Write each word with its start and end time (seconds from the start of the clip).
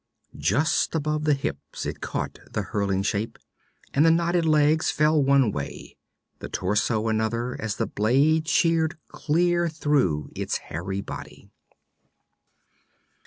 Just 0.39 0.95
above 0.95 1.25
the 1.25 1.35
hips 1.35 1.85
it 1.85 2.01
caught 2.01 2.39
the 2.51 2.63
hurtling 2.63 3.03
shape, 3.03 3.37
and 3.93 4.03
the 4.03 4.09
knotted 4.09 4.47
legs 4.47 4.89
fell 4.89 5.23
one 5.23 5.51
way, 5.51 5.95
the 6.39 6.49
torso 6.49 7.07
another 7.07 7.55
as 7.61 7.75
the 7.75 7.85
blade 7.85 8.47
sheared 8.47 8.97
clear 9.09 9.69
through 9.69 10.31
its 10.35 10.57
hairy 10.57 11.01
body. 11.01 11.51